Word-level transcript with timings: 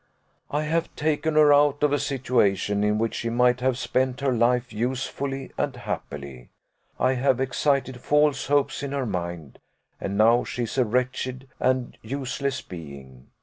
"I 0.49 0.63
have 0.63 0.95
taken 0.95 1.35
her 1.35 1.53
out 1.53 1.83
of 1.83 1.93
a 1.93 1.99
situation 1.99 2.83
in 2.83 2.97
which 2.97 3.13
she 3.13 3.29
might 3.29 3.59
have 3.61 3.77
spent 3.77 4.21
her 4.21 4.31
life 4.33 4.73
usefully 4.73 5.51
and 5.59 5.75
happily; 5.75 6.49
I 6.99 7.13
have 7.13 7.39
excited 7.39 8.01
false 8.01 8.47
hopes 8.47 8.81
in 8.81 8.93
her 8.93 9.05
mind, 9.05 9.59
and 9.99 10.17
now 10.17 10.43
she 10.43 10.63
is 10.63 10.75
a 10.79 10.85
wretched 10.85 11.47
and 11.59 11.95
useless 12.01 12.63
being. 12.63 13.27